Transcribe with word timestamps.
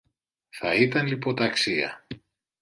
Θα 0.49 0.73
ήταν 0.75 1.07
λιποταξία! 1.07 2.05